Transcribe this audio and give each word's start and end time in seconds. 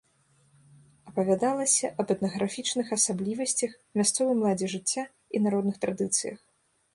Апавядалася 1.09 1.91
аб 2.03 2.07
этнаграфічных 2.15 2.87
асаблівасцях, 2.97 3.71
мясцовым 4.03 4.37
ладзе 4.47 4.67
жыцця 4.75 5.03
і 5.37 5.43
народных 5.45 5.75
традыцыях. 5.87 6.37